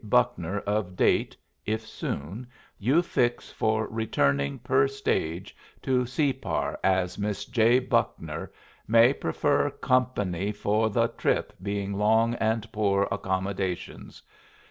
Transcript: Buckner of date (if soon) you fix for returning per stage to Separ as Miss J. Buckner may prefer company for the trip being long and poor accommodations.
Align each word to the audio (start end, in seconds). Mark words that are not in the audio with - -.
Buckner 0.03 0.61
of 0.61 0.95
date 0.95 1.37
(if 1.63 1.85
soon) 1.85 2.47
you 2.79 3.03
fix 3.03 3.51
for 3.51 3.85
returning 3.87 4.57
per 4.57 4.87
stage 4.87 5.55
to 5.83 6.07
Separ 6.07 6.79
as 6.83 7.19
Miss 7.19 7.45
J. 7.45 7.77
Buckner 7.77 8.51
may 8.87 9.13
prefer 9.13 9.69
company 9.69 10.53
for 10.53 10.89
the 10.89 11.09
trip 11.09 11.53
being 11.61 11.93
long 11.99 12.33
and 12.33 12.67
poor 12.71 13.07
accommodations. 13.11 14.23